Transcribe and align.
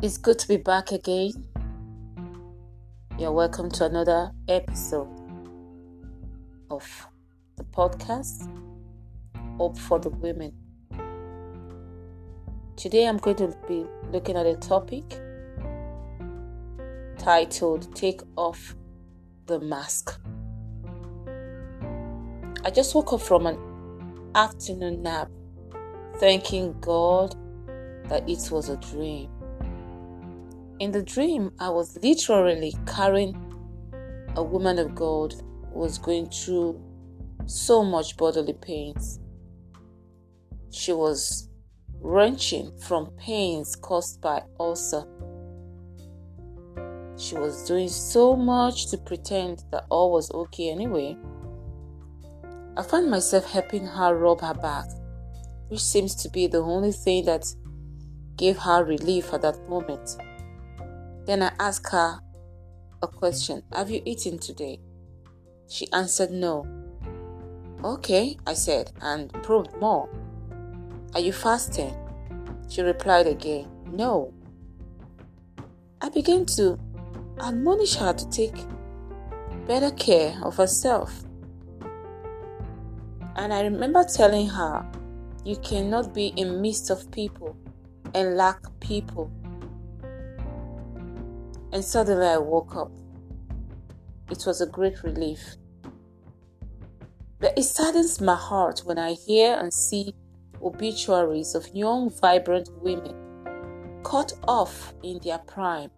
It's 0.00 0.16
good 0.16 0.38
to 0.38 0.46
be 0.46 0.58
back 0.58 0.92
again. 0.92 1.32
You're 3.18 3.32
welcome 3.32 3.68
to 3.72 3.86
another 3.86 4.30
episode 4.46 5.08
of 6.70 7.08
the 7.56 7.64
podcast 7.64 8.48
Hope 9.56 9.76
for 9.76 9.98
the 9.98 10.10
Women. 10.10 10.52
Today 12.76 13.08
I'm 13.08 13.16
going 13.16 13.38
to 13.38 13.52
be 13.66 13.86
looking 14.12 14.36
at 14.36 14.46
a 14.46 14.54
topic 14.54 15.02
titled 17.18 17.92
Take 17.96 18.20
Off 18.36 18.76
the 19.46 19.58
Mask. 19.58 20.16
I 22.64 22.70
just 22.70 22.94
woke 22.94 23.12
up 23.14 23.20
from 23.20 23.46
an 23.46 23.58
afternoon 24.36 25.02
nap, 25.02 25.28
thanking 26.18 26.78
God 26.80 27.34
that 28.04 28.28
it 28.28 28.48
was 28.52 28.68
a 28.68 28.76
dream. 28.76 29.28
In 30.80 30.92
the 30.92 31.02
dream, 31.02 31.50
I 31.58 31.70
was 31.70 31.98
literally 32.04 32.72
carrying 32.86 33.34
a 34.36 34.42
woman 34.42 34.78
of 34.78 34.94
God 34.94 35.34
who 35.72 35.80
was 35.80 35.98
going 35.98 36.30
through 36.30 36.80
so 37.46 37.82
much 37.82 38.16
bodily 38.16 38.52
pains. 38.52 39.18
She 40.70 40.92
was 40.92 41.48
wrenching 42.00 42.78
from 42.78 43.10
pains 43.16 43.74
caused 43.74 44.20
by 44.20 44.44
ulcer. 44.60 45.04
She 47.16 47.34
was 47.34 47.66
doing 47.66 47.88
so 47.88 48.36
much 48.36 48.86
to 48.90 48.98
pretend 48.98 49.64
that 49.72 49.86
all 49.90 50.12
was 50.12 50.30
okay 50.30 50.70
anyway. 50.70 51.16
I 52.76 52.84
found 52.84 53.10
myself 53.10 53.50
helping 53.50 53.84
her 53.84 54.16
rub 54.16 54.42
her 54.42 54.54
back, 54.54 54.86
which 55.66 55.80
seems 55.80 56.14
to 56.22 56.28
be 56.28 56.46
the 56.46 56.62
only 56.62 56.92
thing 56.92 57.24
that 57.24 57.52
gave 58.36 58.56
her 58.58 58.84
relief 58.84 59.34
at 59.34 59.42
that 59.42 59.68
moment. 59.68 60.16
Then 61.28 61.42
I 61.42 61.52
asked 61.58 61.92
her 61.92 62.20
a 63.02 63.06
question 63.06 63.62
Have 63.74 63.90
you 63.90 64.00
eaten 64.06 64.38
today? 64.38 64.80
She 65.68 65.86
answered 65.92 66.30
no. 66.30 66.66
Okay, 67.84 68.38
I 68.46 68.54
said, 68.54 68.92
and 69.02 69.30
probed 69.42 69.78
more. 69.78 70.08
Are 71.12 71.20
you 71.20 71.34
fasting? 71.34 71.94
She 72.70 72.80
replied 72.80 73.26
again, 73.26 73.68
No. 73.92 74.32
I 76.00 76.08
began 76.08 76.46
to 76.56 76.78
admonish 77.38 77.96
her 77.96 78.14
to 78.14 78.30
take 78.30 78.56
better 79.66 79.90
care 79.90 80.34
of 80.42 80.56
herself. 80.56 81.24
And 83.36 83.52
I 83.52 83.60
remember 83.64 84.02
telling 84.02 84.48
her, 84.48 84.82
You 85.44 85.56
cannot 85.56 86.14
be 86.14 86.28
in 86.36 86.62
midst 86.62 86.88
of 86.88 87.10
people 87.10 87.54
and 88.14 88.34
lack 88.38 88.62
people 88.80 89.30
and 91.72 91.84
suddenly 91.84 92.26
I 92.26 92.38
woke 92.38 92.76
up. 92.76 92.90
It 94.30 94.44
was 94.46 94.60
a 94.60 94.66
great 94.66 95.02
relief. 95.02 95.56
But 97.40 97.56
it 97.56 97.62
saddens 97.62 98.20
my 98.20 98.34
heart 98.34 98.82
when 98.84 98.98
I 98.98 99.12
hear 99.12 99.56
and 99.58 99.72
see 99.72 100.14
obituaries 100.62 101.54
of 101.54 101.68
young, 101.74 102.10
vibrant 102.10 102.68
women 102.82 103.14
cut 104.04 104.32
off 104.46 104.92
in 105.02 105.20
their 105.22 105.38
prime. 105.38 105.90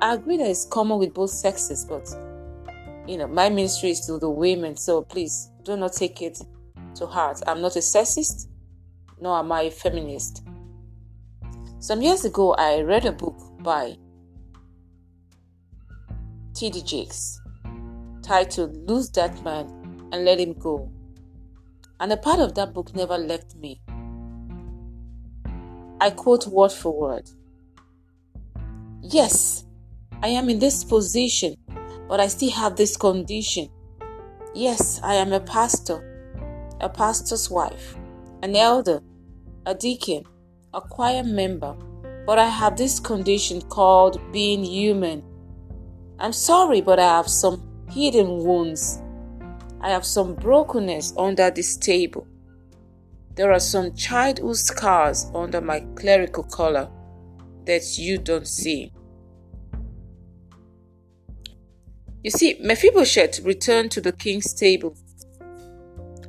I 0.00 0.14
agree 0.14 0.36
that 0.36 0.48
it's 0.48 0.66
common 0.66 0.98
with 0.98 1.14
both 1.14 1.30
sexes, 1.30 1.84
but 1.84 2.08
you 3.08 3.16
know, 3.16 3.26
my 3.26 3.48
ministry 3.48 3.90
is 3.90 4.00
to 4.06 4.18
the 4.18 4.28
women, 4.28 4.76
so 4.76 5.02
please 5.02 5.50
do 5.62 5.76
not 5.76 5.92
take 5.92 6.20
it 6.20 6.38
to 6.96 7.06
heart. 7.06 7.40
I'm 7.46 7.60
not 7.60 7.76
a 7.76 7.80
sexist, 7.80 8.48
nor 9.20 9.38
am 9.38 9.52
I 9.52 9.62
a 9.62 9.70
feminist. 9.70 10.44
Some 11.78 12.02
years 12.02 12.24
ago, 12.24 12.54
I 12.54 12.80
read 12.80 13.06
a 13.06 13.12
book 13.12 13.36
by 13.62 13.96
T.D. 16.56 16.80
Jakes, 16.84 17.38
titled 18.22 18.74
Loose 18.88 19.10
That 19.10 19.44
Man 19.44 19.66
and 20.10 20.24
Let 20.24 20.40
Him 20.40 20.54
Go. 20.54 20.90
And 22.00 22.10
a 22.10 22.16
part 22.16 22.40
of 22.40 22.54
that 22.54 22.72
book 22.72 22.96
never 22.96 23.18
left 23.18 23.54
me. 23.56 23.78
I 26.00 26.08
quote 26.08 26.46
word 26.46 26.72
for 26.72 26.98
word 26.98 27.28
Yes, 29.02 29.66
I 30.22 30.28
am 30.28 30.48
in 30.48 30.58
this 30.58 30.82
position, 30.82 31.56
but 32.08 32.20
I 32.20 32.28
still 32.28 32.52
have 32.52 32.74
this 32.74 32.96
condition. 32.96 33.68
Yes, 34.54 34.98
I 35.02 35.12
am 35.16 35.34
a 35.34 35.40
pastor, 35.40 36.32
a 36.80 36.88
pastor's 36.88 37.50
wife, 37.50 37.98
an 38.42 38.56
elder, 38.56 39.02
a 39.66 39.74
deacon, 39.74 40.24
a 40.72 40.80
choir 40.80 41.22
member, 41.22 41.76
but 42.26 42.38
I 42.38 42.48
have 42.48 42.78
this 42.78 42.98
condition 42.98 43.60
called 43.60 44.18
being 44.32 44.64
human 44.64 45.22
I'm 46.18 46.32
sorry, 46.32 46.80
but 46.80 46.98
I 46.98 47.16
have 47.16 47.28
some 47.28 47.62
hidden 47.90 48.38
wounds. 48.44 49.02
I 49.80 49.90
have 49.90 50.04
some 50.04 50.34
brokenness 50.34 51.14
under 51.16 51.50
this 51.50 51.76
table. 51.76 52.26
There 53.34 53.52
are 53.52 53.60
some 53.60 53.94
childhood 53.94 54.56
scars 54.56 55.30
under 55.34 55.60
my 55.60 55.80
clerical 55.94 56.44
collar 56.44 56.90
that 57.66 57.98
you 57.98 58.16
don't 58.16 58.48
see. 58.48 58.92
You 62.24 62.30
see, 62.30 62.56
Mephibosheth 62.60 63.40
returned 63.40 63.90
to 63.92 64.00
the 64.00 64.12
king's 64.12 64.54
table 64.54 64.96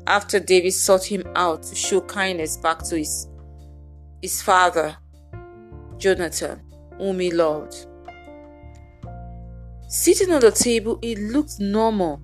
after 0.06 0.40
David 0.40 0.74
sought 0.74 1.04
him 1.04 1.24
out 1.36 1.64
to 1.64 1.76
show 1.76 2.02
kindness 2.02 2.58
back 2.58 2.84
to 2.84 2.98
his, 2.98 3.28
his 4.22 4.42
father, 4.42 4.98
Jonathan, 5.98 6.62
whom 6.98 7.20
he 7.20 7.32
loved. 7.32 7.88
Sitting 9.90 10.34
on 10.34 10.42
the 10.42 10.52
table, 10.52 11.00
it 11.02 11.18
looked 11.18 11.62
normal, 11.62 12.22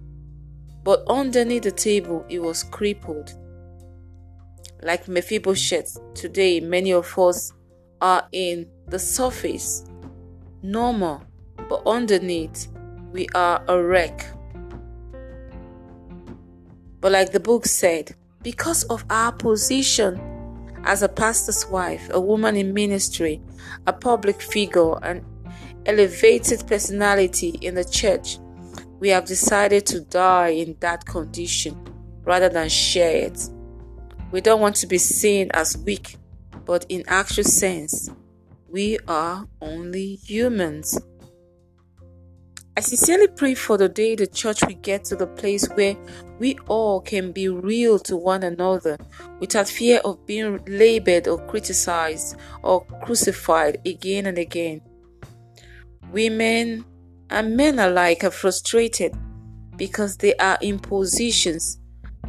but 0.84 1.02
underneath 1.08 1.64
the 1.64 1.72
table, 1.72 2.26
it 2.28 2.40
was 2.40 2.62
crippled. 2.62 3.34
Like 4.82 5.08
Mephibosheth, 5.08 5.98
today 6.14 6.60
many 6.60 6.92
of 6.92 7.18
us 7.18 7.54
are 8.02 8.28
in 8.34 8.68
the 8.90 9.00
surface, 9.00 9.86
normal, 10.62 11.24
but 11.70 11.82
underneath, 11.86 12.68
we 13.14 13.30
are 13.34 13.64
a 13.70 13.82
wreck. 13.82 14.26
But 17.00 17.14
like 17.14 17.32
the 17.32 17.40
book 17.40 17.66
said, 17.66 18.14
because 18.42 18.84
of 18.86 19.06
our 19.10 19.32
position 19.32 20.20
as 20.84 21.02
a 21.02 21.08
pastor's 21.08 21.66
wife, 21.68 22.10
a 22.12 22.20
woman 22.20 22.58
in 22.58 22.74
ministry, 22.74 23.42
a 23.88 23.94
public 23.94 24.42
figure, 24.42 25.02
and 25.02 25.24
elevated 25.86 26.66
personality 26.68 27.58
in 27.62 27.76
the 27.76 27.86
church, 27.86 28.40
we 29.00 29.10
have 29.10 29.26
decided 29.26 29.86
to 29.88 30.02
die 30.02 30.50
in 30.50 30.78
that 30.80 31.06
condition 31.06 31.78
rather 32.24 32.50
than 32.50 32.70
share 32.70 33.26
it. 33.28 33.50
We 34.32 34.42
don't 34.42 34.62
want 34.62 34.76
to 34.78 34.88
be 34.88 34.98
seen 34.98 35.50
as 35.54 35.78
weak, 35.78 36.18
but 36.66 36.86
in 36.90 37.04
actual 37.08 37.44
sense, 37.44 38.10
we 38.70 38.98
are 39.08 39.46
only 39.62 40.16
humans. 40.16 41.00
I 42.76 42.82
sincerely 42.82 43.28
pray 43.28 43.54
for 43.54 43.78
the 43.78 43.88
day 43.88 44.16
the 44.16 44.26
church 44.26 44.66
will 44.66 44.74
get 44.82 45.06
to 45.06 45.16
the 45.16 45.28
place 45.28 45.68
where 45.76 45.96
we 46.40 46.58
all 46.68 47.02
can 47.02 47.32
be 47.32 47.48
real 47.48 48.00
to 48.00 48.18
one 48.18 48.42
another 48.42 48.98
without 49.40 49.68
fear 49.68 50.00
of 50.04 50.26
being 50.26 50.60
labeled 50.66 51.28
or 51.28 51.46
criticized 51.48 52.36
or 52.64 52.84
crucified 53.04 53.80
again 53.86 54.26
and 54.26 54.40
again. 54.40 54.82
Women 56.14 56.86
and 57.32 57.58
men 57.58 57.80
alike 57.80 58.24
are 58.24 58.30
frustrated 58.30 59.16
because 59.76 60.16
they 60.18 60.36
are 60.36 60.60
in 60.62 60.78
positions 60.78 61.80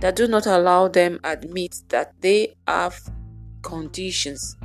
that 0.00 0.16
do 0.16 0.26
not 0.26 0.46
allow 0.46 0.88
them 0.88 1.20
admit 1.22 1.82
that 1.90 2.14
they 2.22 2.54
have 2.66 2.98
conditions. 3.60 4.56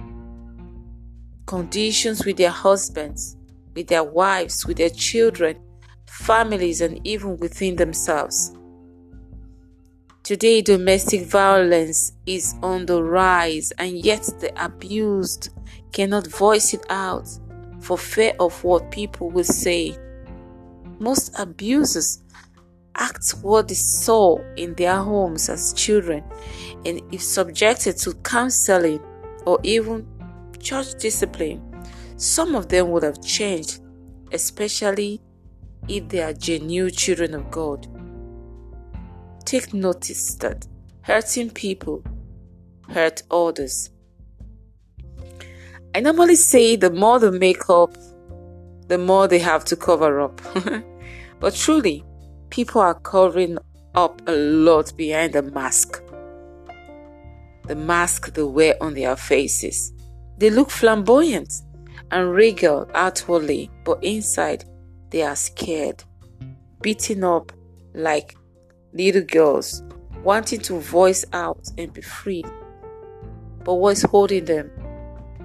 Conditions 1.48 2.26
with 2.26 2.38
their 2.38 2.50
husbands, 2.50 3.36
with 3.76 3.88
their 3.88 4.06
wives, 4.06 4.66
with 4.66 4.78
their 4.78 4.90
children, 4.90 5.60
families, 6.08 6.80
and 6.80 7.06
even 7.06 7.36
within 7.40 7.76
themselves. 7.76 8.54
Today, 10.24 10.62
domestic 10.62 11.24
violence 11.26 12.14
is 12.26 12.56
on 12.64 12.86
the 12.86 13.04
rise, 13.04 13.72
and 13.72 13.98
yet 13.98 14.24
the 14.40 14.54
abused 14.64 15.50
cannot 15.92 16.26
voice 16.26 16.74
it 16.74 16.86
out 16.90 17.28
for 17.82 17.98
fear 17.98 18.34
of 18.40 18.64
what 18.64 18.92
people 18.92 19.30
will 19.30 19.44
say. 19.44 19.98
Most 21.00 21.38
abusers 21.40 22.24
act 22.96 23.32
what 23.42 23.68
they 23.68 23.76
saw 23.76 24.38
in 24.58 24.74
their 24.76 24.98
homes 24.98 25.50
as 25.50 25.74
children, 25.74 26.24
and 26.86 27.02
if 27.12 27.24
subjected 27.24 27.98
to 27.98 28.14
counseling 28.16 29.00
or 29.46 29.60
even 29.64 30.06
church 30.60 30.96
discipline, 31.00 31.62
some 32.18 32.56
of 32.56 32.68
them 32.68 32.92
would 32.92 33.04
have 33.04 33.24
changed, 33.24 33.80
especially 34.34 35.22
if 35.88 36.08
they 36.10 36.22
are 36.22 36.34
genuine 36.34 36.92
children 36.92 37.34
of 37.34 37.50
God. 37.50 37.88
Take 39.46 39.74
notice 39.74 40.36
that 40.36 40.68
hurting 41.02 41.52
people 41.52 42.04
hurt 42.90 43.24
others. 43.32 43.90
I 45.96 46.02
normally 46.02 46.36
say 46.36 46.76
the 46.76 46.92
more 46.92 47.18
the 47.20 47.32
makeup, 47.32 47.96
the 48.88 49.00
more 49.00 49.28
they 49.28 49.40
have 49.40 49.66
to 49.66 49.76
cover 49.76 50.22
up. 50.22 50.40
but 51.40 51.56
truly, 51.56 52.06
people 52.52 52.82
are 52.82 53.00
covering 53.00 53.58
up 53.96 54.22
a 54.28 54.32
lot 54.32 54.96
behind 54.96 55.34
the 55.34 55.42
mask. 55.42 56.04
The 57.66 57.76
mask 57.76 58.34
they 58.34 58.44
wear 58.44 58.76
on 58.82 58.94
their 58.94 59.16
faces. 59.16 59.92
They 60.38 60.52
look 60.52 60.70
flamboyant 60.70 61.54
and 62.12 62.32
regal 62.32 62.88
outwardly, 62.94 63.72
but 63.84 64.04
inside 64.04 64.66
they 65.10 65.24
are 65.24 65.36
scared, 65.36 66.04
beaten 66.82 67.24
up 67.24 67.52
like 67.96 68.36
little 68.94 69.24
girls, 69.24 69.82
wanting 70.24 70.60
to 70.62 70.80
voice 70.80 71.26
out 71.34 71.68
and 71.80 71.92
be 71.92 72.02
free. 72.02 72.46
But 73.64 73.76
what 73.76 73.98
is 73.98 74.04
holding 74.04 74.46
them? 74.46 74.72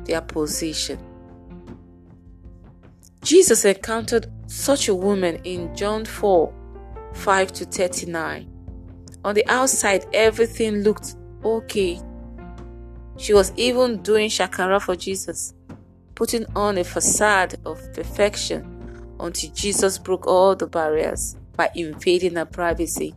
Their 0.05 0.21
position. 0.21 0.99
Jesus 3.23 3.65
encountered 3.65 4.31
such 4.47 4.89
a 4.89 4.95
woman 4.95 5.41
in 5.45 5.75
John 5.75 6.05
4 6.05 6.53
5 7.15 7.53
to 7.53 7.65
39. 7.65 8.51
On 9.25 9.35
the 9.35 9.47
outside, 9.49 10.05
everything 10.13 10.83
looked 10.83 11.17
okay. 11.43 12.01
She 13.17 13.33
was 13.33 13.53
even 13.57 14.03
doing 14.03 14.29
shakara 14.29 14.81
for 14.83 14.97
Jesus, 14.97 15.55
putting 16.15 16.45
on 16.55 16.77
a 16.79 16.85
facade 16.85 17.55
of 17.65 17.81
perfection 17.95 19.15
until 19.21 19.51
Jesus 19.53 19.97
broke 19.97 20.27
all 20.27 20.55
the 20.55 20.67
barriers 20.67 21.37
by 21.57 21.71
invading 21.75 22.35
her 22.35 22.45
privacy, 22.45 23.15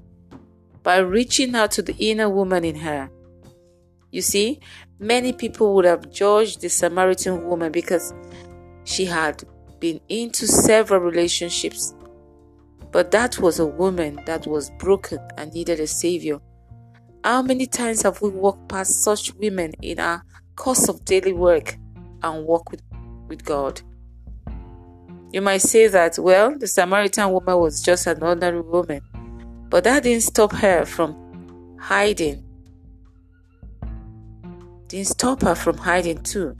by 0.83 0.97
reaching 0.97 1.55
out 1.55 1.71
to 1.71 1.81
the 1.81 1.95
inner 1.97 2.29
woman 2.29 2.63
in 2.63 2.75
her. 2.75 3.09
You 4.11 4.21
see, 4.21 4.59
many 4.99 5.33
people 5.33 5.73
would 5.75 5.85
have 5.85 6.11
judged 6.11 6.61
the 6.61 6.69
Samaritan 6.69 7.47
woman 7.47 7.71
because 7.71 8.13
she 8.83 9.05
had 9.05 9.43
been 9.79 9.99
into 10.09 10.47
several 10.47 11.01
relationships. 11.01 11.93
But 12.91 13.11
that 13.11 13.39
was 13.39 13.59
a 13.59 13.65
woman 13.65 14.19
that 14.25 14.47
was 14.47 14.71
broken 14.79 15.19
and 15.37 15.53
needed 15.53 15.79
a 15.79 15.87
savior. 15.87 16.39
How 17.23 17.41
many 17.41 17.67
times 17.67 18.03
have 18.03 18.21
we 18.21 18.29
walked 18.29 18.69
past 18.69 19.03
such 19.03 19.33
women 19.35 19.73
in 19.81 19.99
our 19.99 20.23
course 20.55 20.87
of 20.87 21.03
daily 21.03 21.33
work 21.33 21.77
and 22.23 22.45
walk 22.45 22.71
with, 22.71 22.81
with 23.27 23.43
God? 23.43 23.81
You 25.33 25.41
might 25.41 25.61
say 25.61 25.87
that, 25.87 26.17
well, 26.17 26.57
the 26.57 26.67
Samaritan 26.67 27.31
woman 27.31 27.59
was 27.59 27.81
just 27.81 28.07
an 28.07 28.23
ordinary 28.23 28.61
woman, 28.61 29.01
but 29.69 29.83
that 29.83 30.03
didn't 30.03 30.23
stop 30.23 30.53
her 30.53 30.85
from 30.85 31.77
hiding. 31.79 32.46
Didn't 34.87 35.07
stop 35.07 35.41
her 35.41 35.55
from 35.55 35.77
hiding 35.77 36.23
too. 36.23 36.55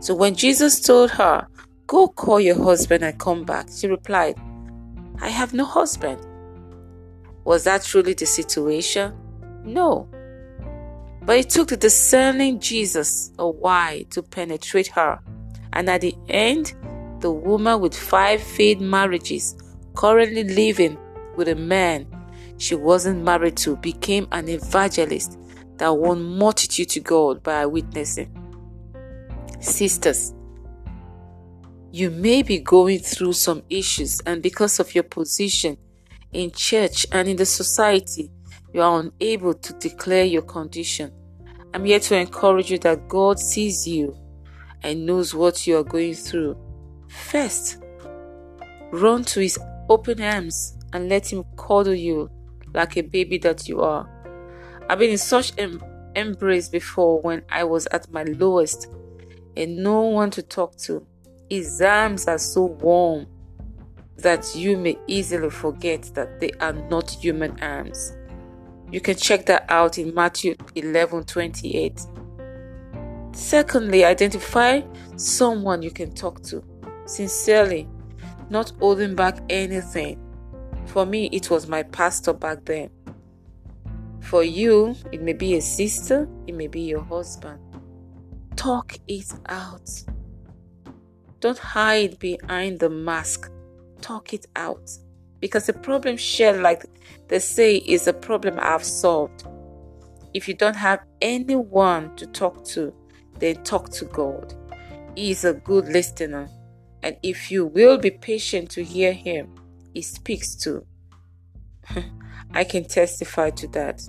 So 0.00 0.14
when 0.14 0.34
Jesus 0.34 0.80
told 0.80 1.10
her, 1.12 1.46
Go 1.86 2.08
call 2.08 2.40
your 2.40 2.56
husband 2.56 3.04
and 3.04 3.18
come 3.18 3.44
back, 3.44 3.68
she 3.70 3.86
replied, 3.86 4.36
I 5.20 5.28
have 5.28 5.52
no 5.52 5.64
husband. 5.64 6.26
Was 7.44 7.64
that 7.64 7.84
truly 7.84 8.14
the 8.14 8.26
situation? 8.26 9.14
No. 9.64 10.08
But 11.22 11.36
it 11.36 11.50
took 11.50 11.68
the 11.68 11.76
discerning 11.76 12.58
Jesus 12.60 13.30
a 13.38 13.48
while 13.48 14.02
to 14.10 14.22
penetrate 14.22 14.88
her, 14.88 15.20
and 15.72 15.88
at 15.88 16.00
the 16.00 16.16
end, 16.28 16.74
the 17.20 17.30
woman 17.30 17.80
with 17.80 17.96
five 17.96 18.42
failed 18.42 18.80
marriages, 18.80 19.54
currently 19.94 20.44
living 20.44 20.98
with 21.36 21.48
a 21.48 21.54
man 21.54 22.06
she 22.58 22.74
wasn't 22.74 23.24
married 23.24 23.56
to, 23.58 23.76
became 23.76 24.28
an 24.32 24.48
evangelist 24.48 25.38
that 25.82 25.98
won 25.98 26.22
multitude 26.22 26.88
to 26.88 27.00
God 27.00 27.42
by 27.42 27.66
witnessing. 27.66 28.30
Sisters, 29.58 30.32
you 31.90 32.08
may 32.08 32.44
be 32.44 32.60
going 32.60 33.00
through 33.00 33.32
some 33.32 33.64
issues, 33.68 34.20
and 34.24 34.40
because 34.40 34.78
of 34.78 34.94
your 34.94 35.02
position 35.02 35.76
in 36.30 36.52
church 36.52 37.04
and 37.10 37.26
in 37.26 37.36
the 37.36 37.44
society, 37.44 38.30
you 38.72 38.80
are 38.80 39.00
unable 39.00 39.54
to 39.54 39.72
declare 39.80 40.24
your 40.24 40.42
condition. 40.42 41.10
I'm 41.74 41.84
here 41.84 41.98
to 41.98 42.16
encourage 42.16 42.70
you 42.70 42.78
that 42.78 43.08
God 43.08 43.40
sees 43.40 43.84
you 43.84 44.16
and 44.84 45.04
knows 45.04 45.34
what 45.34 45.66
you 45.66 45.78
are 45.78 45.82
going 45.82 46.14
through. 46.14 46.56
First, 47.08 47.82
run 48.92 49.24
to 49.24 49.40
his 49.40 49.58
open 49.88 50.22
arms 50.22 50.78
and 50.92 51.08
let 51.08 51.32
him 51.32 51.42
cuddle 51.56 51.92
you 51.92 52.30
like 52.72 52.96
a 52.96 53.02
baby 53.02 53.38
that 53.38 53.68
you 53.68 53.80
are. 53.80 54.11
I've 54.88 54.98
been 54.98 55.10
in 55.10 55.18
such 55.18 55.52
em- 55.58 55.82
embrace 56.14 56.68
before 56.68 57.20
when 57.20 57.42
I 57.48 57.64
was 57.64 57.86
at 57.86 58.10
my 58.12 58.24
lowest 58.24 58.88
and 59.56 59.76
no 59.78 60.02
one 60.02 60.30
to 60.32 60.42
talk 60.42 60.76
to. 60.78 61.06
His 61.48 61.80
arms 61.80 62.26
are 62.28 62.38
so 62.38 62.64
warm 62.64 63.26
that 64.16 64.54
you 64.54 64.76
may 64.76 64.98
easily 65.06 65.50
forget 65.50 66.02
that 66.14 66.40
they 66.40 66.50
are 66.60 66.72
not 66.72 67.10
human 67.10 67.58
arms. 67.60 68.16
You 68.90 69.00
can 69.00 69.16
check 69.16 69.46
that 69.46 69.64
out 69.68 69.98
in 69.98 70.14
Matthew 70.14 70.54
11 70.74 71.24
28. 71.24 72.00
Secondly, 73.32 74.04
identify 74.04 74.82
someone 75.16 75.82
you 75.82 75.90
can 75.90 76.14
talk 76.14 76.42
to 76.44 76.62
sincerely, 77.06 77.88
not 78.50 78.72
holding 78.78 79.14
back 79.14 79.38
anything. 79.48 80.18
For 80.86 81.06
me, 81.06 81.28
it 81.32 81.50
was 81.50 81.66
my 81.66 81.82
pastor 81.82 82.32
back 82.32 82.64
then. 82.64 82.90
For 84.22 84.42
you, 84.42 84.94
it 85.12 85.20
may 85.22 85.32
be 85.32 85.56
a 85.56 85.60
sister, 85.60 86.28
it 86.46 86.54
may 86.54 86.66
be 86.66 86.80
your 86.80 87.02
husband. 87.02 87.60
Talk 88.56 88.98
it 89.08 89.32
out. 89.46 89.90
Don't 91.40 91.58
hide 91.58 92.18
behind 92.18 92.78
the 92.78 92.88
mask. 92.88 93.50
Talk 94.00 94.32
it 94.32 94.46
out. 94.56 94.90
Because 95.40 95.66
the 95.66 95.72
problem 95.72 96.16
shared, 96.16 96.62
like 96.62 96.84
they 97.28 97.40
say, 97.40 97.76
is 97.76 98.06
a 98.06 98.12
problem 98.12 98.56
I've 98.58 98.84
solved. 98.84 99.44
If 100.34 100.48
you 100.48 100.54
don't 100.54 100.76
have 100.76 101.00
anyone 101.20 102.14
to 102.16 102.26
talk 102.26 102.64
to, 102.66 102.94
then 103.38 103.62
talk 103.64 103.90
to 103.90 104.04
God. 104.06 104.54
He 105.16 105.30
is 105.32 105.44
a 105.44 105.54
good 105.54 105.88
listener 105.88 106.48
and 107.02 107.16
if 107.22 107.50
you 107.50 107.66
will 107.66 107.98
be 107.98 108.10
patient 108.10 108.70
to 108.70 108.84
hear 108.84 109.12
him, 109.12 109.54
he 109.92 110.02
speaks 110.02 110.54
to. 110.56 110.86
I 112.54 112.64
can 112.64 112.84
testify 112.84 113.50
to 113.50 113.68
that. 113.68 114.02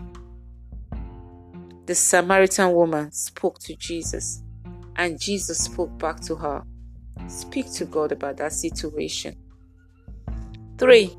The 1.85 1.95
Samaritan 1.95 2.73
woman 2.73 3.11
spoke 3.11 3.59
to 3.59 3.75
Jesus, 3.75 4.43
and 4.95 5.19
Jesus 5.19 5.59
spoke 5.59 5.97
back 5.97 6.19
to 6.21 6.35
her. 6.35 6.63
Speak 7.27 7.71
to 7.73 7.85
God 7.85 8.11
about 8.11 8.37
that 8.37 8.53
situation. 8.53 9.35
3. 10.77 11.17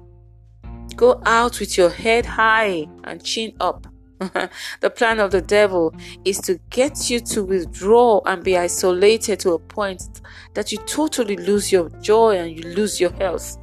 Go 0.97 1.21
out 1.25 1.61
with 1.61 1.77
your 1.77 1.91
head 1.91 2.27
high 2.27 2.87
and 3.05 3.25
chin 3.25 3.55
up. 3.61 3.87
the 4.81 4.91
plan 4.91 5.19
of 5.19 5.33
the 5.33 5.41
devil 5.41 5.95
is 6.25 6.39
to 6.39 6.59
get 6.71 7.11
you 7.11 7.21
to 7.21 7.45
withdraw 7.45 8.21
and 8.27 8.45
be 8.45 8.57
isolated 8.57 9.41
to 9.41 9.53
a 9.53 9.59
point 9.59 10.21
that 10.55 10.71
you 10.71 10.79
totally 10.87 11.37
lose 11.37 11.73
your 11.73 11.89
joy 12.01 12.39
and 12.39 12.57
you 12.57 12.63
lose 12.75 13.01
your 13.01 13.13
health. 13.13 13.59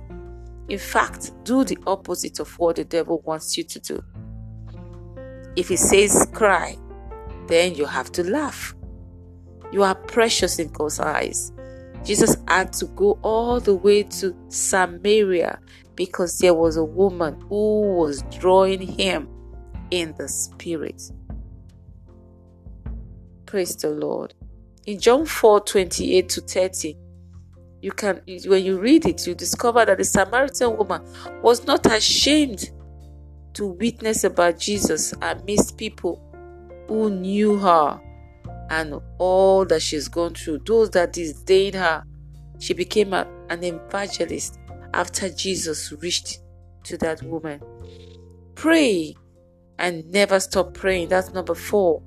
In 0.71 0.79
fact, 0.79 1.33
do 1.43 1.65
the 1.65 1.77
opposite 1.85 2.39
of 2.39 2.57
what 2.57 2.77
the 2.77 2.85
devil 2.85 3.21
wants 3.25 3.57
you 3.57 3.65
to 3.65 3.79
do. 3.81 4.01
If 5.57 5.67
he 5.67 5.75
says 5.75 6.25
cry, 6.31 6.77
then 7.47 7.75
you 7.75 7.85
have 7.85 8.09
to 8.13 8.23
laugh. 8.23 8.73
You 9.73 9.83
are 9.83 9.95
precious 9.95 10.59
in 10.59 10.69
God's 10.69 11.01
eyes. 11.01 11.51
Jesus 12.05 12.37
had 12.47 12.71
to 12.71 12.85
go 12.85 13.19
all 13.21 13.59
the 13.59 13.75
way 13.75 14.03
to 14.03 14.33
Samaria 14.47 15.59
because 15.95 16.37
there 16.37 16.53
was 16.53 16.77
a 16.77 16.85
woman 16.85 17.37
who 17.49 17.93
was 17.97 18.21
drawing 18.39 18.79
him 18.79 19.27
in 19.89 20.15
the 20.17 20.29
spirit. 20.29 21.03
Praise 23.45 23.75
the 23.75 23.89
Lord. 23.89 24.33
In 24.85 25.01
John 25.01 25.25
4 25.25 25.59
28 25.59 26.29
to 26.29 26.39
30, 26.39 26.97
you 27.81 27.91
can 27.91 28.21
when 28.45 28.63
you 28.63 28.79
read 28.79 29.05
it, 29.05 29.25
you 29.25 29.33
discover 29.33 29.85
that 29.85 29.97
the 29.97 30.03
Samaritan 30.03 30.77
woman 30.77 31.01
was 31.41 31.65
not 31.65 31.85
ashamed 31.91 32.71
to 33.53 33.67
witness 33.67 34.23
about 34.23 34.59
Jesus 34.59 35.13
amidst 35.21 35.77
people 35.77 36.21
who 36.87 37.09
knew 37.09 37.57
her 37.57 37.99
and 38.69 39.01
all 39.17 39.65
that 39.65 39.81
she's 39.81 40.07
gone 40.07 40.33
through, 40.33 40.59
those 40.65 40.89
that 40.91 41.13
disdained 41.13 41.75
her. 41.75 42.03
She 42.59 42.73
became 42.73 43.13
a, 43.13 43.27
an 43.49 43.63
evangelist 43.63 44.59
after 44.93 45.29
Jesus 45.29 45.91
reached 46.01 46.39
to 46.83 46.97
that 46.97 47.21
woman. 47.23 47.61
Pray 48.55 49.15
and 49.79 50.09
never 50.11 50.39
stop 50.39 50.73
praying. 50.73 51.09
That's 51.09 51.33
number 51.33 51.55
four. 51.55 52.01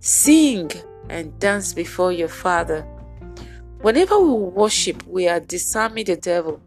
Sing 0.00 0.70
and 1.08 1.38
dance 1.38 1.72
before 1.72 2.12
your 2.12 2.28
Father. 2.28 2.86
Whenever 3.82 4.16
we 4.20 4.32
worship, 4.32 5.04
we 5.08 5.26
are 5.26 5.40
disarming 5.40 6.04
the 6.04 6.14
devil. 6.14 6.62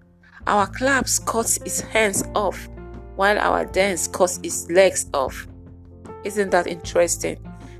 Our 0.48 0.68
claps 0.68 1.18
cut 1.18 1.58
his 1.64 1.80
hands 1.80 2.26
off, 2.36 2.68
while 3.16 3.40
our 3.40 3.64
dance 3.64 4.06
cuts 4.06 4.38
his 4.44 4.70
legs 4.70 5.06
off. 5.14 5.48
Isn't 6.26 6.50
that 6.50 6.68
interesting? 6.68 7.38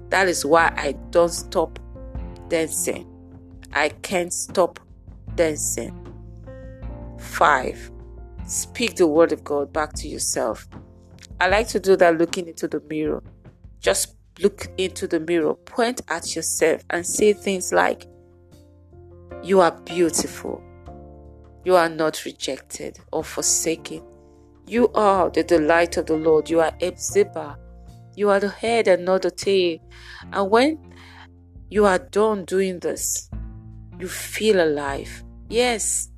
That 0.08 0.30
is 0.30 0.46
why 0.46 0.74
I 0.78 0.94
don't 1.10 1.34
stop 1.34 1.80
dancing. 2.48 3.06
I 3.74 3.90
can't 3.90 4.32
stop 4.32 4.80
dancing. 5.36 5.94
5. 7.20 7.92
Speak 8.48 8.96
the 8.96 9.08
word 9.08 9.34
of 9.34 9.44
God 9.44 9.74
back 9.74 9.92
to 9.96 10.08
yourself. 10.08 10.66
I 11.42 11.50
like 11.50 11.68
to 11.70 11.80
do 11.82 11.98
that 11.98 12.18
looking 12.18 12.48
into 12.48 12.70
the 12.70 12.82
mirror. 12.90 13.22
Just 13.82 14.16
look 14.40 14.68
into 14.78 15.08
the 15.08 15.20
mirror, 15.20 15.56
point 15.56 16.00
at 16.08 16.38
yourself, 16.38 16.86
and 16.90 17.06
say 17.06 17.34
things 17.34 17.74
like, 17.74 18.08
You 19.44 19.62
are 19.62 19.72
beautiful. 19.72 20.62
You 21.64 21.76
are 21.76 21.90
not 21.90 22.26
rejected 22.26 23.00
or 23.12 23.24
forsaken. 23.24 24.04
You 24.68 24.90
are 24.94 25.30
the 25.30 25.44
delight 25.44 25.98
of 25.98 26.08
the 26.08 26.18
Lord. 26.18 26.50
You 26.50 26.62
are 26.62 26.72
Hephzibah. 26.82 27.58
You 28.16 28.30
are 28.30 28.40
the 28.40 28.50
head 28.50 28.88
and 28.88 29.06
not 29.06 29.24
the 29.24 29.32
tail. 29.32 29.80
And 30.32 30.50
when 30.50 30.94
you 31.70 31.86
are 31.86 32.00
done 32.00 32.46
doing 32.46 32.80
this, 32.80 33.30
you 34.00 34.08
feel 34.08 34.64
alive. 34.64 35.24
Yes, 35.50 36.10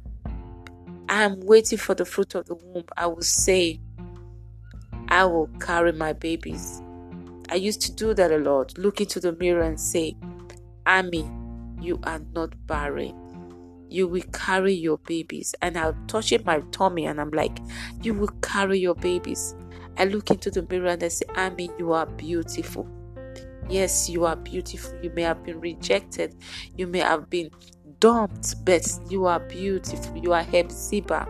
I 1.09 1.23
am 1.23 1.39
waiting 1.41 1.77
for 1.77 1.95
the 1.95 2.05
fruit 2.05 2.35
of 2.35 2.45
the 2.45 2.55
womb. 2.55 2.85
I 2.95 3.07
will 3.07 3.21
say, 3.21 3.79
I 5.09 5.25
will 5.25 5.47
carry 5.59 5.91
my 5.93 6.13
babies. 6.13 6.81
I 7.49 7.55
used 7.55 7.81
to 7.81 7.91
do 7.93 8.13
that 8.13 8.31
a 8.31 8.37
lot. 8.37 8.77
Look 8.77 8.99
into 8.99 9.19
the 9.19 9.31
mirror 9.33 9.61
and 9.61 9.79
say, 9.79 10.17
Ami, 10.85 11.29
you 11.79 11.99
are 12.03 12.21
not 12.33 12.53
barren. 12.67 13.15
You 13.89 14.07
will 14.07 14.23
carry 14.33 14.73
your 14.73 14.97
babies. 14.99 15.55
And 15.61 15.77
I'll 15.77 15.97
touch 16.07 16.31
it 16.31 16.45
my 16.45 16.59
tummy 16.71 17.05
and 17.05 17.21
I'm 17.21 17.31
like, 17.31 17.59
You 18.01 18.13
will 18.13 18.31
carry 18.41 18.79
your 18.79 18.95
babies. 18.95 19.55
I 19.97 20.05
look 20.05 20.29
into 20.29 20.51
the 20.51 20.65
mirror 20.69 20.89
and 20.89 21.03
I 21.03 21.07
say, 21.07 21.25
Ami, 21.35 21.69
you 21.79 21.93
are 21.93 22.05
beautiful. 22.05 22.87
Yes, 23.69 24.09
you 24.09 24.25
are 24.25 24.35
beautiful. 24.35 24.97
You 25.01 25.11
may 25.11 25.23
have 25.23 25.43
been 25.43 25.59
rejected. 25.59 26.35
You 26.75 26.87
may 26.87 26.99
have 26.99 27.29
been 27.29 27.49
dumped, 27.99 28.63
but 28.63 28.87
you 29.09 29.25
are 29.25 29.39
beautiful. 29.39 30.17
You 30.17 30.33
are 30.33 30.43
Hephzibah. 30.43 31.27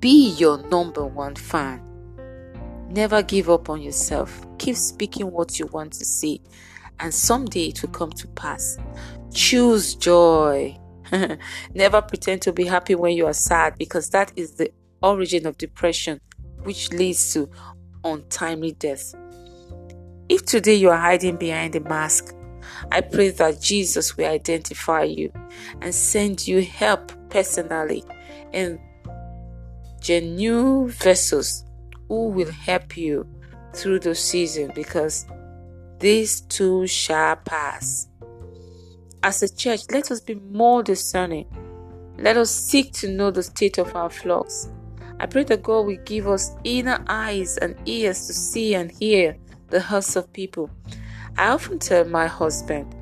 Be 0.00 0.30
your 0.30 0.58
number 0.68 1.06
one 1.06 1.36
fan. 1.36 1.80
Never 2.90 3.22
give 3.22 3.48
up 3.48 3.70
on 3.70 3.80
yourself. 3.80 4.44
Keep 4.58 4.76
speaking 4.76 5.30
what 5.30 5.58
you 5.58 5.66
want 5.66 5.92
to 5.94 6.04
say, 6.04 6.40
and 7.00 7.12
someday 7.12 7.66
it 7.66 7.82
will 7.82 7.90
come 7.90 8.10
to 8.10 8.28
pass. 8.28 8.78
Choose 9.32 9.94
joy. 9.94 10.78
Never 11.74 12.02
pretend 12.02 12.42
to 12.42 12.52
be 12.52 12.64
happy 12.64 12.94
when 12.94 13.16
you 13.16 13.26
are 13.26 13.32
sad 13.32 13.76
because 13.78 14.10
that 14.10 14.32
is 14.36 14.52
the 14.52 14.70
origin 15.02 15.46
of 15.46 15.58
depression, 15.58 16.20
which 16.62 16.90
leads 16.92 17.32
to 17.34 17.50
untimely 18.04 18.72
death. 18.72 19.14
If 20.28 20.44
today 20.46 20.74
you 20.74 20.90
are 20.90 20.98
hiding 20.98 21.36
behind 21.36 21.76
a 21.76 21.80
mask, 21.80 22.34
I 22.90 23.00
pray 23.00 23.30
that 23.30 23.60
Jesus 23.60 24.16
will 24.16 24.26
identify 24.26 25.02
you 25.02 25.32
and 25.80 25.94
send 25.94 26.46
you 26.46 26.62
help 26.62 27.12
personally 27.28 28.04
and 28.52 28.78
genuine 30.00 30.88
vessels 30.88 31.64
who 32.08 32.28
will 32.28 32.50
help 32.50 32.96
you 32.96 33.26
through 33.74 34.00
the 34.00 34.14
season 34.14 34.70
because 34.74 35.26
these 36.02 36.42
too 36.42 36.86
shall 36.86 37.36
pass. 37.36 38.08
As 39.22 39.42
a 39.42 39.48
church, 39.54 39.80
let 39.90 40.10
us 40.10 40.20
be 40.20 40.34
more 40.34 40.82
discerning. 40.82 41.46
Let 42.18 42.36
us 42.36 42.50
seek 42.50 42.92
to 42.94 43.08
know 43.08 43.30
the 43.30 43.42
state 43.42 43.78
of 43.78 43.96
our 43.96 44.10
flocks. 44.10 44.68
I 45.18 45.26
pray 45.26 45.44
that 45.44 45.62
God 45.62 45.86
will 45.86 46.02
give 46.04 46.28
us 46.28 46.54
inner 46.64 47.02
eyes 47.08 47.56
and 47.56 47.74
ears 47.86 48.26
to 48.26 48.34
see 48.34 48.74
and 48.74 48.90
hear 48.90 49.36
the 49.70 49.80
hearts 49.80 50.16
of 50.16 50.30
people. 50.34 50.68
I 51.38 51.48
often 51.48 51.78
tell 51.78 52.04
my 52.04 52.26
husband 52.26 52.94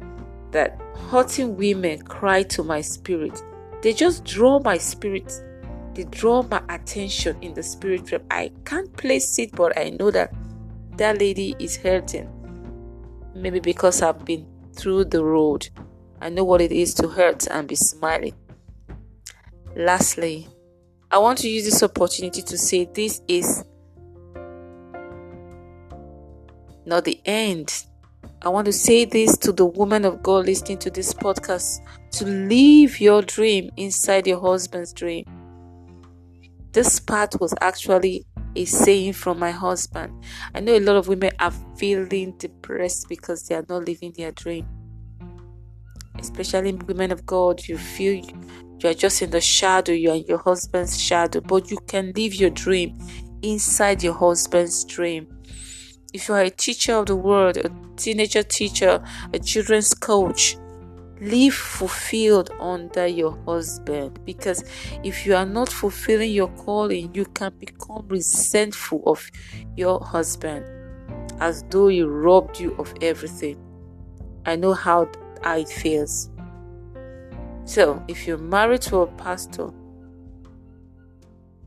that 0.52 0.80
hurting 1.10 1.56
women 1.56 2.02
cry 2.02 2.44
to 2.44 2.62
my 2.62 2.82
spirit. 2.82 3.42
They 3.82 3.92
just 3.92 4.24
draw 4.24 4.60
my 4.60 4.78
spirit 4.78 5.32
they 5.94 6.04
draw 6.04 6.42
my 6.42 6.62
attention 6.68 7.36
in 7.42 7.54
the 7.54 7.62
spirit 7.62 8.10
realm. 8.12 8.22
I 8.30 8.52
can't 8.64 8.94
place 8.96 9.38
it, 9.38 9.54
but 9.54 9.76
I 9.76 9.90
know 9.90 10.10
that 10.12 10.32
that 10.96 11.18
lady 11.18 11.56
is 11.58 11.76
hurting. 11.76 12.39
Maybe 13.34 13.60
because 13.60 14.02
I've 14.02 14.24
been 14.24 14.46
through 14.74 15.06
the 15.06 15.24
road. 15.24 15.68
I 16.20 16.28
know 16.28 16.44
what 16.44 16.60
it 16.60 16.72
is 16.72 16.94
to 16.94 17.08
hurt 17.08 17.46
and 17.46 17.66
be 17.68 17.76
smiling. 17.76 18.34
Lastly, 19.76 20.48
I 21.10 21.18
want 21.18 21.38
to 21.38 21.48
use 21.48 21.64
this 21.64 21.82
opportunity 21.82 22.42
to 22.42 22.58
say 22.58 22.88
this 22.92 23.22
is 23.28 23.64
not 26.84 27.04
the 27.04 27.20
end. 27.24 27.86
I 28.42 28.48
want 28.48 28.66
to 28.66 28.72
say 28.72 29.04
this 29.04 29.36
to 29.38 29.52
the 29.52 29.66
woman 29.66 30.04
of 30.04 30.22
God 30.22 30.46
listening 30.46 30.78
to 30.78 30.90
this 30.90 31.12
podcast 31.12 31.80
to 32.12 32.24
live 32.24 33.00
your 33.00 33.22
dream 33.22 33.70
inside 33.76 34.26
your 34.26 34.40
husband's 34.40 34.92
dream. 34.92 35.24
This 36.72 37.00
part 37.00 37.40
was 37.40 37.54
actually 37.60 38.24
a 38.56 38.64
saying 38.64 39.12
from 39.12 39.38
my 39.38 39.50
husband. 39.50 40.12
I 40.54 40.60
know 40.60 40.74
a 40.74 40.80
lot 40.80 40.96
of 40.96 41.08
women 41.08 41.30
are 41.38 41.52
feeling 41.76 42.36
depressed 42.38 43.08
because 43.08 43.46
they 43.46 43.54
are 43.54 43.64
not 43.68 43.84
living 43.86 44.12
their 44.16 44.32
dream. 44.32 44.66
Especially 46.18 46.72
women 46.72 47.12
of 47.12 47.24
God, 47.24 47.66
you 47.66 47.78
feel 47.78 48.14
you 48.14 48.88
are 48.88 48.94
just 48.94 49.22
in 49.22 49.30
the 49.30 49.40
shadow, 49.40 49.92
you 49.92 50.10
are 50.10 50.16
in 50.16 50.24
your 50.26 50.38
husband's 50.38 51.00
shadow, 51.00 51.40
but 51.40 51.70
you 51.70 51.78
can 51.86 52.12
live 52.16 52.34
your 52.34 52.50
dream 52.50 52.98
inside 53.42 54.02
your 54.02 54.14
husband's 54.14 54.84
dream. 54.84 55.26
If 56.12 56.28
you 56.28 56.34
are 56.34 56.42
a 56.42 56.50
teacher 56.50 56.94
of 56.94 57.06
the 57.06 57.16
word, 57.16 57.56
a 57.58 57.70
teenager 57.96 58.42
teacher, 58.42 59.02
a 59.32 59.38
children's 59.38 59.94
coach, 59.94 60.56
live 61.20 61.54
fulfilled 61.54 62.50
under 62.58 63.06
your 63.06 63.36
husband. 63.44 64.18
Because 64.24 64.64
if 65.04 65.26
you 65.26 65.34
are 65.34 65.46
not 65.46 65.68
fulfilling 65.68 66.32
your 66.32 66.48
calling 66.48 67.14
you 67.14 67.24
can 67.26 67.52
become 67.58 68.06
resentful 68.08 69.02
of 69.06 69.30
your 69.76 70.00
husband 70.00 70.64
as 71.40 71.64
though 71.70 71.88
he 71.88 72.02
robbed 72.02 72.60
you 72.60 72.74
of 72.76 72.92
everything. 73.00 73.58
I 74.46 74.56
know 74.56 74.74
how, 74.74 75.08
it 75.44 75.68
feels. 75.68 76.30
So 77.64 78.02
if 78.08 78.26
you're 78.26 78.38
married 78.38 78.82
to 78.82 78.98
a 78.98 79.06
pastor 79.06 79.70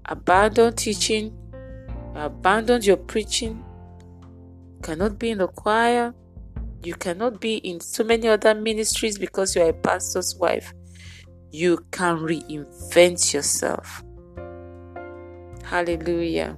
abandon 0.05 0.73
teaching 0.75 1.33
abandon 2.13 2.81
your 2.81 2.97
preaching 2.97 3.63
cannot 4.81 5.17
be 5.17 5.31
in 5.31 5.37
the 5.37 5.47
choir 5.47 6.13
you 6.85 6.95
cannot 6.95 7.39
be 7.39 7.57
in 7.57 7.79
so 7.79 8.03
many 8.03 8.27
other 8.27 8.53
ministries 8.53 9.17
because 9.17 9.55
you 9.55 9.61
are 9.61 9.69
a 9.69 9.73
pastor's 9.73 10.35
wife. 10.35 10.73
You 11.51 11.85
can 11.91 12.17
reinvent 12.17 13.33
yourself. 13.33 14.03
Hallelujah. 15.63 16.57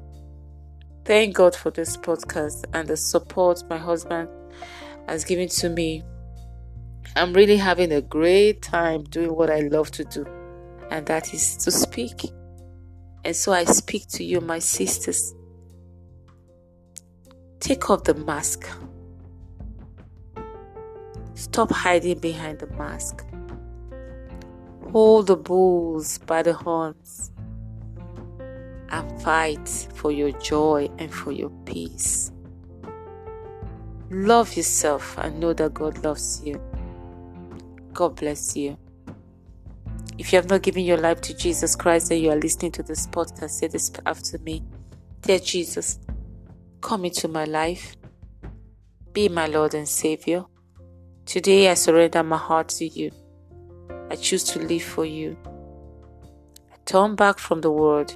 Thank 1.06 1.36
God 1.36 1.56
for 1.56 1.70
this 1.70 1.96
podcast 1.96 2.66
and 2.74 2.88
the 2.88 2.98
support 2.98 3.62
my 3.70 3.78
husband 3.78 4.30
has 5.08 5.24
given 5.24 5.48
to 5.50 5.70
me. 5.70 6.04
I'm 7.16 7.34
really 7.34 7.58
having 7.58 7.92
a 7.92 8.02
great 8.02 8.62
time 8.64 9.04
doing 9.04 9.36
what 9.36 9.52
I 9.52 9.60
love 9.60 9.92
to 9.92 10.04
do, 10.04 10.26
and 10.90 11.06
that 11.06 11.34
is 11.34 11.56
to 11.58 11.72
speak. 11.72 12.32
And 13.24 13.36
so 13.36 13.54
I 13.54 13.66
speak 13.66 14.08
to 14.10 14.24
you, 14.24 14.42
my 14.42 14.60
sisters. 14.60 15.34
Take 17.60 17.90
off 17.90 18.04
the 18.04 18.16
mask 18.16 18.68
Stop 21.36 21.72
hiding 21.72 22.20
behind 22.20 22.60
the 22.60 22.68
mask. 22.68 23.26
Hold 24.92 25.28
the 25.28 25.36
bulls 25.36 26.18
by 26.20 26.42
the 26.42 26.54
horns 26.54 27.32
and 28.90 29.22
fight 29.22 29.68
for 29.96 30.12
your 30.12 30.32
joy 30.40 30.90
and 30.98 31.14
for 31.14 31.34
your 31.34 31.50
peace. 31.66 32.32
Love 34.10 34.56
yourself 34.56 35.18
and 35.18 35.40
know 35.42 35.52
that 35.52 35.74
God 35.74 36.02
loves 36.06 36.42
you. 36.46 36.62
God 37.92 38.16
bless 38.16 38.56
you. 38.56 38.78
If 40.18 40.32
you 40.32 40.38
have 40.38 40.50
not 40.50 40.62
given 40.62 40.86
your 40.86 40.98
life 40.98 41.20
to 41.22 41.36
Jesus 41.36 41.76
Christ 41.76 42.12
and 42.12 42.22
you 42.22 42.32
are 42.32 42.38
listening 42.38 42.72
to 42.74 42.84
this 42.84 43.08
podcast, 43.08 43.50
say 43.50 43.68
this 43.68 43.92
after 44.06 44.38
me 44.40 44.64
Dear 45.22 45.40
Jesus, 45.40 46.00
come 46.80 47.04
into 47.04 47.28
my 47.28 47.44
life. 47.44 47.98
Be 49.12 49.28
my 49.28 49.48
Lord 49.48 49.74
and 49.74 49.90
Savior. 49.90 50.46
Today 51.26 51.72
I 51.72 51.74
surrender 51.74 52.22
my 52.22 52.38
heart 52.38 52.70
to 52.70 52.88
you. 52.88 53.10
I 54.12 54.16
choose 54.16 54.44
to 54.44 54.60
live 54.60 54.84
for 54.84 55.06
you. 55.06 55.36
I 56.72 56.78
turn 56.86 57.16
back 57.16 57.40
from 57.40 57.62
the 57.62 57.72
world, 57.72 58.16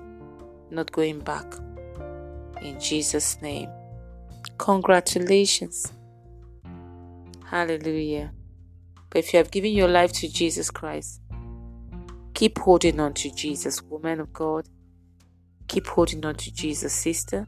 not 0.70 0.92
going 0.92 1.20
back. 1.22 1.56
In 2.62 2.80
Jesus' 2.80 3.42
name. 3.42 3.68
Congratulations. 4.60 5.92
Hallelujah. 7.48 8.32
But 9.10 9.20
if 9.20 9.34
you 9.34 9.38
have 9.38 9.50
given 9.50 9.72
your 9.72 9.88
life 9.88 10.14
to 10.14 10.32
Jesus 10.32 10.70
Christ, 10.70 11.20
keep 12.36 12.60
holding 12.60 13.00
on 13.00 13.16
to 13.16 13.32
Jesus, 13.32 13.82
woman 13.82 14.20
of 14.20 14.32
God. 14.32 14.70
Keep 15.68 15.88
holding 15.88 16.24
on 16.28 16.36
to 16.36 16.54
Jesus, 16.54 16.94
sister. 16.94 17.48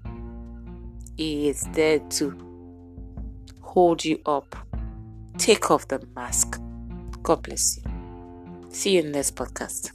He 1.18 1.50
is 1.50 1.68
there 1.74 2.00
to 2.00 2.36
hold 3.62 4.04
you 4.04 4.20
up 4.26 4.56
Take 5.42 5.72
off 5.72 5.88
the 5.88 6.00
mask 6.16 6.62
God 7.24 7.44
bless 7.44 7.78
you. 7.78 7.84
See 8.70 8.94
you 8.94 9.02
in 9.02 9.12
next 9.12 9.36
podcast. 9.36 9.92